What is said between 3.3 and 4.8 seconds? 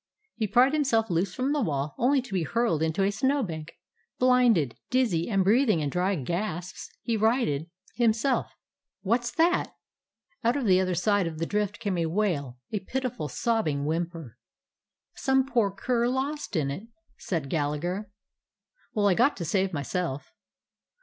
bank. Blinded,